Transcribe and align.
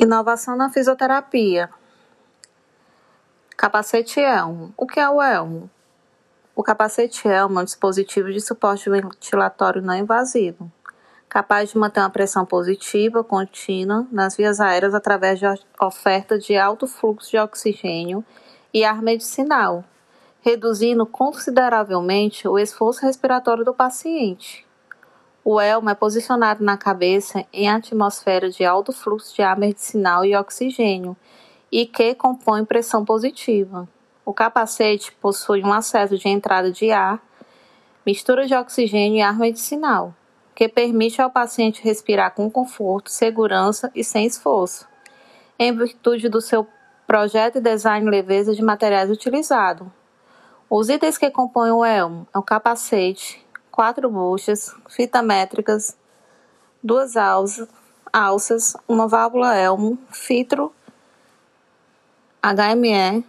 Inovação 0.00 0.56
na 0.56 0.70
fisioterapia. 0.70 1.68
Capacete 3.56 4.20
elmo. 4.20 4.72
O 4.76 4.86
que 4.86 5.00
é 5.00 5.10
o 5.10 5.20
elmo? 5.20 5.68
O 6.54 6.62
capacete 6.62 7.26
elmo 7.26 7.58
é 7.58 7.62
um 7.62 7.64
dispositivo 7.64 8.30
de 8.30 8.40
suporte 8.40 8.88
ventilatório 8.88 9.82
não 9.82 9.96
invasivo, 9.96 10.70
capaz 11.28 11.70
de 11.70 11.78
manter 11.78 11.98
uma 11.98 12.10
pressão 12.10 12.46
positiva 12.46 13.24
contínua 13.24 14.06
nas 14.12 14.36
vias 14.36 14.60
aéreas 14.60 14.94
através 14.94 15.40
de 15.40 15.46
oferta 15.80 16.38
de 16.38 16.56
alto 16.56 16.86
fluxo 16.86 17.32
de 17.32 17.38
oxigênio 17.38 18.24
e 18.72 18.84
ar 18.84 19.02
medicinal, 19.02 19.84
reduzindo 20.42 21.04
consideravelmente 21.06 22.46
o 22.46 22.56
esforço 22.56 23.04
respiratório 23.04 23.64
do 23.64 23.74
paciente. 23.74 24.67
O 25.50 25.58
elmo 25.58 25.88
é 25.88 25.94
posicionado 25.94 26.62
na 26.62 26.76
cabeça 26.76 27.42
em 27.50 27.70
atmosfera 27.70 28.50
de 28.50 28.66
alto 28.66 28.92
fluxo 28.92 29.34
de 29.34 29.40
ar 29.40 29.58
medicinal 29.58 30.22
e 30.22 30.36
oxigênio 30.36 31.16
e 31.72 31.86
que 31.86 32.14
compõe 32.14 32.66
pressão 32.66 33.02
positiva. 33.02 33.88
O 34.26 34.34
capacete 34.34 35.10
possui 35.12 35.62
um 35.64 35.72
acesso 35.72 36.18
de 36.18 36.28
entrada 36.28 36.70
de 36.70 36.90
ar, 36.90 37.18
mistura 38.04 38.46
de 38.46 38.54
oxigênio 38.54 39.16
e 39.16 39.22
ar 39.22 39.38
medicinal, 39.38 40.14
que 40.54 40.68
permite 40.68 41.22
ao 41.22 41.30
paciente 41.30 41.82
respirar 41.82 42.34
com 42.34 42.50
conforto, 42.50 43.10
segurança 43.10 43.90
e 43.94 44.04
sem 44.04 44.26
esforço, 44.26 44.86
em 45.58 45.74
virtude 45.74 46.28
do 46.28 46.42
seu 46.42 46.66
projeto 47.06 47.56
e 47.56 47.62
design 47.62 48.06
leveza 48.10 48.54
de 48.54 48.60
materiais 48.60 49.10
utilizados. 49.10 49.88
Os 50.68 50.90
itens 50.90 51.16
que 51.16 51.30
compõem 51.30 51.70
o 51.70 51.82
elmo 51.82 52.28
é 52.34 52.38
o 52.38 52.42
capacete, 52.42 53.47
quatro 53.78 54.10
buchas, 54.10 54.74
fita 54.88 55.22
métricas, 55.22 55.96
duas 56.82 57.16
alças, 57.16 57.68
alças 58.12 58.76
uma 58.88 59.06
válvula 59.06 59.54
elmo, 59.54 59.96
filtro 60.10 60.72
HME, 62.42 63.24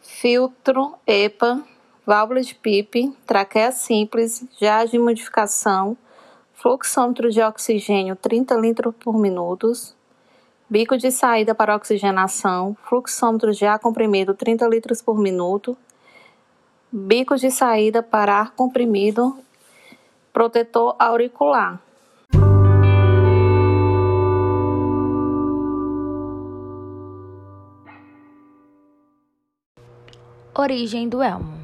filtro 0.00 0.94
EPA, 1.04 1.60
válvula 2.06 2.40
de 2.40 2.54
PIP, 2.54 3.12
traqueia 3.26 3.72
simples, 3.72 4.46
jazz 4.60 4.92
de 4.92 4.98
modificação, 5.00 5.96
fluxômetro 6.54 7.32
de 7.32 7.42
oxigênio 7.42 8.14
30 8.14 8.54
litros 8.54 8.94
por 8.94 9.18
minuto, 9.18 9.72
bico 10.70 10.96
de 10.96 11.10
saída 11.10 11.52
para 11.52 11.74
oxigenação, 11.74 12.76
fluxômetro 12.84 13.50
de 13.50 13.66
ar 13.66 13.80
comprimido 13.80 14.34
30 14.34 14.68
litros 14.68 15.02
por 15.02 15.18
minuto, 15.18 15.76
bico 16.94 17.36
de 17.36 17.50
saída 17.50 18.02
para 18.02 18.34
ar 18.34 18.50
comprimido, 18.50 19.34
protetor 20.30 20.94
auricular. 20.98 21.80
Origem 30.54 31.08
do 31.08 31.22
elmo. 31.22 31.62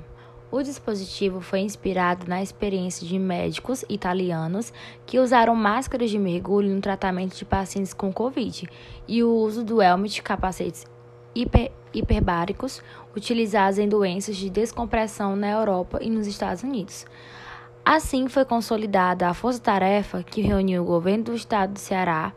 O 0.51 0.62
dispositivo 0.62 1.43
foi 1.43 1.61
inspirado 1.61 2.27
na 2.27 2.43
experiência 2.43 3.06
de 3.06 3.19
médicos 3.19 3.84
italianos 3.87 4.73
que 5.05 5.19
usaram 5.19 5.55
máscaras 5.55 6.09
de 6.09 6.19
mergulho 6.19 6.75
no 6.75 6.81
tratamento 6.81 7.37
de 7.37 7.45
pacientes 7.45 7.93
com 7.93 8.11
Covid 8.11 8.67
e 9.06 9.23
o 9.23 9.31
uso 9.31 9.62
do 9.62 9.83
elmo 9.83 10.09
de 10.09 10.23
capacetes 10.23 10.87
hiper 11.34 11.73
hiperbáricos 11.93 12.83
utilizados 13.17 13.79
em 13.79 13.89
doenças 13.89 14.37
de 14.37 14.51
descompressão 14.51 15.34
na 15.34 15.51
Europa 15.51 15.98
e 16.03 16.11
nos 16.11 16.27
Estados 16.27 16.62
Unidos. 16.62 17.07
Assim 17.84 18.29
foi 18.29 18.45
consolidada 18.45 19.29
a 19.29 19.34
força-tarefa 19.34 20.23
que 20.23 20.43
reuniu 20.43 20.83
o 20.83 20.87
governo 20.87 21.25
do 21.25 21.34
estado 21.34 21.73
do 21.73 21.79
Ceará, 21.79 22.33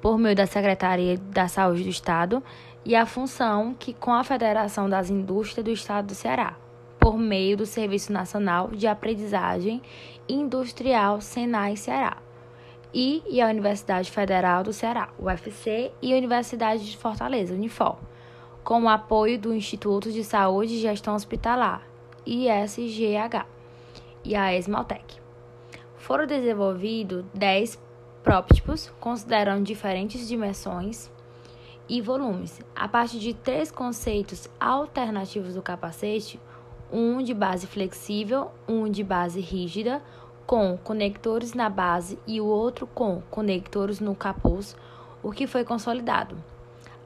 por 0.00 0.18
meio 0.18 0.34
da 0.34 0.46
Secretaria 0.46 1.16
da 1.16 1.46
Saúde 1.48 1.84
do 1.84 1.88
Estado, 1.88 2.42
e 2.84 2.96
a 2.96 3.06
função 3.06 3.74
que 3.78 3.92
com 3.92 4.12
a 4.12 4.24
Federação 4.24 4.88
das 4.88 5.10
Indústrias 5.10 5.64
do 5.64 5.70
Estado 5.70 6.06
do 6.06 6.14
Ceará, 6.14 6.56
por 6.98 7.16
meio 7.16 7.56
do 7.56 7.66
Serviço 7.66 8.12
Nacional 8.12 8.68
de 8.68 8.86
Aprendizagem 8.86 9.80
Industrial 10.28 11.20
Senai 11.20 11.76
Ceará, 11.76 12.16
e, 12.92 13.22
e 13.28 13.40
a 13.40 13.48
Universidade 13.48 14.10
Federal 14.10 14.64
do 14.64 14.72
Ceará, 14.72 15.10
UFC, 15.18 15.92
e 16.02 16.12
a 16.12 16.16
Universidade 16.16 16.90
de 16.90 16.96
Fortaleza, 16.96 17.54
Unifor 17.54 17.98
com 18.68 18.82
o 18.82 18.88
apoio 18.90 19.38
do 19.38 19.54
Instituto 19.54 20.12
de 20.12 20.22
Saúde 20.22 20.74
e 20.74 20.78
Gestão 20.78 21.14
Hospitalar, 21.14 21.80
ISGH, 22.26 23.46
e 24.22 24.36
a 24.36 24.54
Esmaltec. 24.54 25.16
Foram 25.96 26.26
desenvolvidos 26.26 27.24
10 27.32 27.80
prótotipos, 28.22 28.92
considerando 29.00 29.64
diferentes 29.64 30.28
dimensões 30.28 31.10
e 31.88 32.02
volumes, 32.02 32.60
a 32.76 32.86
partir 32.86 33.18
de 33.20 33.32
três 33.32 33.70
conceitos 33.70 34.50
alternativos 34.60 35.54
do 35.54 35.62
capacete, 35.62 36.38
um 36.92 37.22
de 37.22 37.32
base 37.32 37.66
flexível, 37.66 38.50
um 38.68 38.86
de 38.86 39.02
base 39.02 39.40
rígida, 39.40 40.02
com 40.46 40.76
conectores 40.76 41.54
na 41.54 41.70
base 41.70 42.18
e 42.26 42.38
o 42.38 42.44
outro 42.44 42.86
com 42.86 43.22
conectores 43.30 43.98
no 43.98 44.14
capuz, 44.14 44.76
o 45.22 45.32
que 45.32 45.46
foi 45.46 45.64
consolidado. 45.64 46.36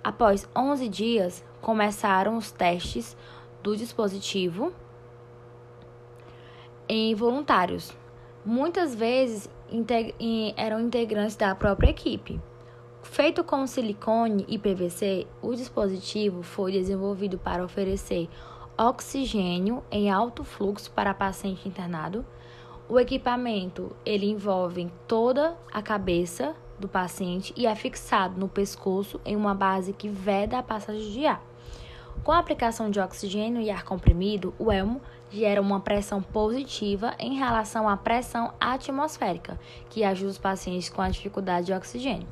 Após 0.03 0.49
11 0.57 0.89
dias, 0.89 1.45
começaram 1.63 2.37
os 2.37 2.51
testes 2.53 3.17
do 3.63 3.75
dispositivo 3.75 4.73
em 6.89 7.15
voluntários. 7.15 7.91
Muitas 8.45 8.95
vezes 8.95 9.49
integ 9.71 10.15
eram 10.57 10.81
integrantes 10.81 11.37
da 11.37 11.55
própria 11.55 11.91
equipe. 11.91 12.41
Feito 13.03 13.43
com 13.43 13.67
silicone 13.67 14.45
e 14.49 14.59
PVC, 14.59 15.27
o 15.41 15.55
dispositivo 15.55 16.43
foi 16.43 16.73
desenvolvido 16.73 17.39
para 17.39 17.65
oferecer 17.65 18.29
oxigênio 18.77 19.83
em 19.91 20.11
alto 20.11 20.45
fluxo 20.45 20.91
para 20.91 21.15
paciente 21.15 21.69
internado. 21.69 22.25
O 22.89 22.99
equipamento 22.99 23.95
ele 24.05 24.27
envolve 24.27 24.91
toda 25.07 25.57
a 25.73 25.81
cabeça 25.81 26.55
do 26.83 26.89
paciente 26.89 27.55
e 27.57 27.67
é 27.67 27.75
fixado 27.75 28.39
no 28.39 28.49
pescoço 28.49 29.21
em 29.25 29.35
uma 29.35 29.55
base 29.55 29.93
que 29.93 30.09
veda 30.09 30.59
a 30.59 30.63
passagem 30.63 31.11
de 31.11 31.25
ar. 31.25 31.43
Com 32.23 32.31
a 32.31 32.39
aplicação 32.39 32.91
de 32.91 33.01
oxigênio 33.01 33.63
e 33.63 33.71
ar 33.71 33.85
comprimido, 33.85 34.55
o 34.59 34.71
elmo 34.71 35.01
gera 35.31 35.61
uma 35.61 35.81
pressão 35.81 36.23
positiva 36.23 37.15
em 37.19 37.35
relação 37.35 37.89
à 37.89 37.97
pressão 37.97 38.53
atmosférica, 38.61 39.59
que 39.89 40.05
ajuda 40.05 40.31
os 40.31 40.39
pacientes 40.39 40.91
com 40.91 41.01
a 41.01 41.09
dificuldade 41.09 41.67
de 41.67 41.73
oxigênio. 41.73 42.29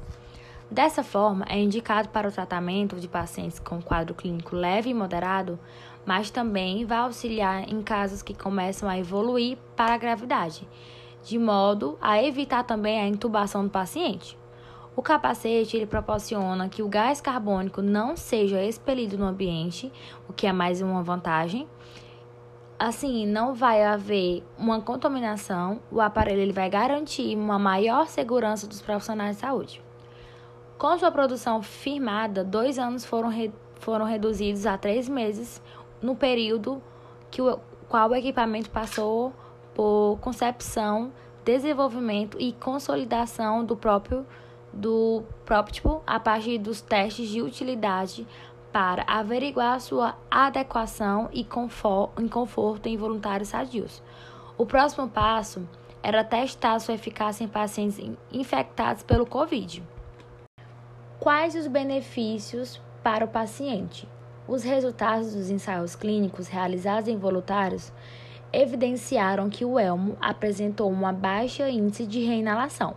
Dessa 0.70 1.02
forma, 1.02 1.44
é 1.48 1.58
indicado 1.58 2.10
para 2.10 2.28
o 2.28 2.32
tratamento 2.32 3.00
de 3.00 3.08
pacientes 3.08 3.58
com 3.58 3.82
quadro 3.82 4.14
clínico 4.14 4.54
leve 4.54 4.90
e 4.90 4.94
moderado, 4.94 5.58
mas 6.06 6.30
também 6.30 6.84
vai 6.84 6.98
auxiliar 6.98 7.68
em 7.68 7.82
casos 7.82 8.22
que 8.22 8.34
começam 8.34 8.88
a 8.88 8.98
evoluir 8.98 9.58
para 9.74 9.94
a 9.94 9.98
gravidade, 9.98 10.68
de 11.24 11.38
modo 11.38 11.98
a 12.00 12.22
evitar 12.22 12.62
também 12.62 13.00
a 13.00 13.08
intubação 13.08 13.64
do 13.64 13.70
paciente. 13.70 14.38
O 14.96 15.02
capacete 15.02 15.76
ele 15.76 15.86
proporciona 15.86 16.68
que 16.68 16.82
o 16.82 16.88
gás 16.88 17.20
carbônico 17.20 17.80
não 17.80 18.16
seja 18.16 18.62
expelido 18.62 19.16
no 19.16 19.24
ambiente, 19.24 19.92
o 20.28 20.32
que 20.32 20.46
é 20.46 20.52
mais 20.52 20.82
uma 20.82 21.02
vantagem. 21.02 21.68
Assim, 22.78 23.26
não 23.26 23.54
vai 23.54 23.84
haver 23.84 24.42
uma 24.58 24.80
contaminação, 24.80 25.80
o 25.90 26.00
aparelho 26.00 26.40
ele 26.40 26.52
vai 26.52 26.68
garantir 26.68 27.36
uma 27.36 27.58
maior 27.58 28.08
segurança 28.08 28.66
dos 28.66 28.80
profissionais 28.80 29.36
de 29.36 29.42
saúde. 29.42 29.82
Com 30.78 30.98
sua 30.98 31.10
produção 31.10 31.62
firmada, 31.62 32.42
dois 32.42 32.78
anos 32.78 33.04
foram, 33.04 33.28
re, 33.28 33.52
foram 33.76 34.06
reduzidos 34.06 34.64
a 34.64 34.78
três 34.78 35.08
meses 35.08 35.62
no 36.00 36.16
período 36.16 36.82
que 37.30 37.42
o 37.42 37.60
qual 37.90 38.10
o 38.10 38.14
equipamento 38.14 38.70
passou 38.70 39.32
por 39.74 40.16
concepção, 40.20 41.12
desenvolvimento 41.44 42.36
e 42.40 42.52
consolidação 42.52 43.64
do 43.64 43.76
próprio 43.76 44.24
do 44.72 45.22
prótotipo 45.44 46.02
a 46.06 46.18
partir 46.20 46.58
dos 46.58 46.80
testes 46.80 47.28
de 47.28 47.42
utilidade 47.42 48.26
para 48.72 49.04
averiguar 49.06 49.80
sua 49.80 50.16
adequação 50.30 51.28
e 51.32 51.44
conforto, 51.44 52.22
em 52.22 52.28
conforto 52.28 52.86
em 52.86 52.96
voluntários 52.96 53.48
sadios. 53.48 54.02
O 54.56 54.64
próximo 54.64 55.08
passo 55.08 55.66
era 56.02 56.24
testar 56.24 56.78
sua 56.78 56.94
eficácia 56.94 57.44
em 57.44 57.48
pacientes 57.48 58.00
infectados 58.32 59.02
pelo 59.02 59.26
Covid. 59.26 59.82
Quais 61.18 61.54
os 61.54 61.66
benefícios 61.66 62.80
para 63.02 63.24
o 63.24 63.28
paciente? 63.28 64.08
Os 64.48 64.62
resultados 64.62 65.34
dos 65.34 65.50
ensaios 65.50 65.94
clínicos 65.94 66.48
realizados 66.48 67.08
em 67.08 67.18
voluntários 67.18 67.92
evidenciaram 68.52 69.48
que 69.48 69.64
o 69.64 69.78
elmo 69.78 70.16
apresentou 70.20 70.90
uma 70.90 71.12
baixa 71.12 71.68
índice 71.68 72.06
de 72.06 72.20
reinalação 72.24 72.96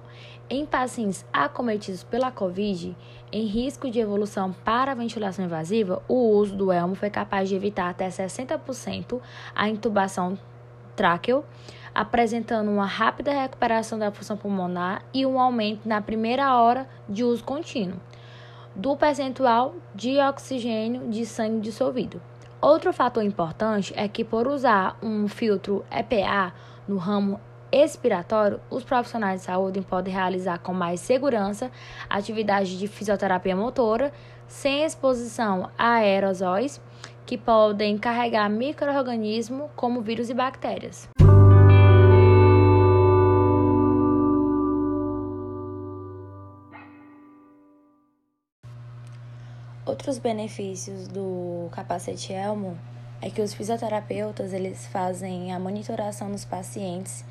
em 0.50 0.66
pacientes 0.66 1.26
acometidos 1.32 2.04
pela 2.04 2.32
Covid, 2.32 2.96
em 3.32 3.46
risco 3.46 3.90
de 3.90 4.00
evolução 4.00 4.54
para 4.64 4.92
a 4.92 4.96
ventilação 4.96 5.46
invasiva, 5.46 6.02
o 6.08 6.30
uso 6.32 6.56
do 6.56 6.72
elmo 6.72 6.96
foi 6.96 7.10
capaz 7.10 7.50
de 7.50 7.56
evitar 7.56 7.90
até 7.90 8.08
60% 8.08 9.20
a 9.56 9.70
intubação 9.70 10.38
tráqueo, 10.96 11.44
apresentando 11.94 12.70
uma 12.70 12.86
rápida 12.86 13.32
recuperação 13.32 13.98
da 13.98 14.12
função 14.12 14.38
pulmonar 14.38 15.04
e 15.14 15.26
um 15.26 15.40
aumento 15.40 15.88
na 15.88 16.02
primeira 16.02 16.56
hora 16.58 16.88
de 17.08 17.24
uso 17.24 17.44
contínuo 17.44 18.00
do 18.76 18.96
percentual 18.96 19.76
de 19.94 20.18
oxigênio 20.18 21.08
de 21.10 21.26
sangue 21.26 21.60
dissolvido. 21.60 22.22
Outro 22.60 22.94
fator 22.94 23.24
importante 23.24 23.94
é 23.96 24.08
que, 24.08 24.24
por 24.24 24.48
usar 24.48 24.98
um 25.02 25.28
filtro 25.28 25.86
EPA 25.92 26.54
no 26.88 26.98
ramo 26.98 27.40
expiratório, 27.74 28.62
os 28.70 28.84
profissionais 28.84 29.42
de 29.42 29.48
saúde 29.48 29.82
podem 29.82 30.14
realizar 30.14 30.60
com 30.60 30.74
mais 30.74 31.00
segurança 31.00 31.72
atividades 32.08 32.78
de 32.78 32.88
fisioterapia 32.88 33.56
motora 33.56 34.14
sem 34.48 34.84
exposição 34.84 35.72
a 35.76 35.96
aerosóis 35.96 36.80
que 37.26 37.36
podem 37.36 37.98
carregar 37.98 38.48
microorganismos 38.48 39.72
como 39.76 40.02
vírus 40.02 40.30
e 40.30 40.36
bactérias. 40.36 41.10
Outros 49.84 50.20
benefícios 50.20 51.08
do 51.08 51.70
capacete 51.72 52.34
Elmo 52.34 52.78
é 53.20 53.30
que 53.30 53.42
os 53.42 53.54
fisioterapeutas 53.54 54.54
eles 54.54 54.86
fazem 54.88 55.54
a 55.54 55.60
monitoração 55.60 56.32
dos 56.32 56.46
pacientes 56.46 57.26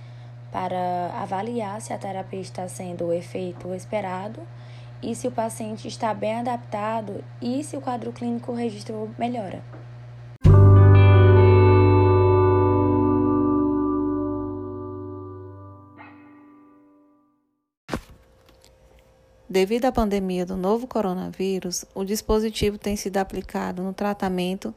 para 0.52 1.10
avaliar 1.14 1.80
se 1.80 1.92
a 1.92 1.98
terapia 1.98 2.40
está 2.40 2.68
sendo 2.68 3.06
o 3.06 3.12
efeito 3.12 3.74
esperado 3.74 4.40
e 5.02 5.16
se 5.16 5.26
o 5.26 5.32
paciente 5.32 5.88
está 5.88 6.14
bem 6.14 6.34
adaptado 6.34 7.24
e 7.40 7.64
se 7.64 7.76
o 7.76 7.80
quadro 7.80 8.12
clínico 8.12 8.52
registrou 8.52 9.10
melhora. 9.18 9.64
Devido 19.48 19.84
à 19.84 19.92
pandemia 19.92 20.46
do 20.46 20.56
novo 20.56 20.86
coronavírus, 20.86 21.84
o 21.94 22.04
dispositivo 22.04 22.78
tem 22.78 22.96
sido 22.96 23.18
aplicado 23.18 23.82
no 23.82 23.92
tratamento 23.92 24.74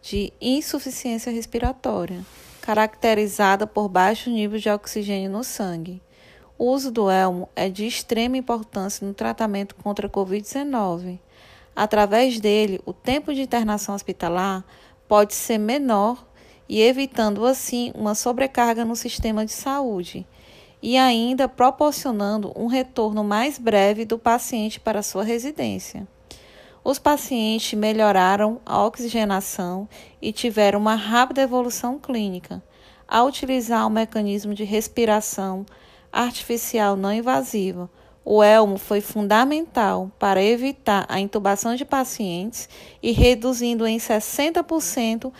de 0.00 0.32
insuficiência 0.40 1.30
respiratória, 1.30 2.24
caracterizada 2.64 3.66
por 3.66 3.90
baixo 3.90 4.30
nível 4.30 4.58
de 4.58 4.70
oxigênio 4.70 5.30
no 5.30 5.44
sangue. 5.44 6.00
O 6.56 6.70
uso 6.70 6.90
do 6.90 7.10
elmo 7.10 7.46
é 7.54 7.68
de 7.68 7.86
extrema 7.86 8.38
importância 8.38 9.06
no 9.06 9.12
tratamento 9.12 9.74
contra 9.74 10.06
a 10.06 10.10
Covid-19. 10.10 11.18
Através 11.76 12.40
dele, 12.40 12.80
o 12.86 12.92
tempo 12.94 13.34
de 13.34 13.42
internação 13.42 13.94
hospitalar 13.94 14.64
pode 15.06 15.34
ser 15.34 15.58
menor 15.58 16.26
e 16.66 16.80
evitando 16.80 17.44
assim 17.44 17.92
uma 17.94 18.14
sobrecarga 18.14 18.82
no 18.82 18.96
sistema 18.96 19.44
de 19.44 19.52
saúde 19.52 20.26
e 20.80 20.96
ainda 20.96 21.46
proporcionando 21.46 22.50
um 22.56 22.66
retorno 22.66 23.22
mais 23.22 23.58
breve 23.58 24.06
do 24.06 24.18
paciente 24.18 24.80
para 24.80 25.02
sua 25.02 25.22
residência. 25.22 26.08
Os 26.84 26.98
pacientes 26.98 27.72
melhoraram 27.72 28.60
a 28.66 28.84
oxigenação 28.84 29.88
e 30.20 30.30
tiveram 30.30 30.78
uma 30.78 30.94
rápida 30.94 31.40
evolução 31.40 31.98
clínica 31.98 32.62
ao 33.08 33.26
utilizar 33.26 33.86
o 33.86 33.90
mecanismo 33.90 34.52
de 34.52 34.64
respiração 34.64 35.64
artificial 36.12 36.94
não 36.94 37.10
invasiva. 37.10 37.88
O 38.22 38.42
elmo 38.42 38.76
foi 38.76 39.00
fundamental 39.00 40.10
para 40.18 40.42
evitar 40.42 41.06
a 41.08 41.18
intubação 41.18 41.74
de 41.74 41.86
pacientes 41.86 42.68
e 43.02 43.12
reduzindo 43.12 43.86
em 43.86 43.96
60% 43.96 45.32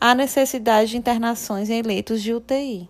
a 0.00 0.14
necessidade 0.14 0.92
de 0.92 0.98
internações 0.98 1.68
em 1.68 1.82
leitos 1.82 2.22
de 2.22 2.32
UTI. 2.32 2.88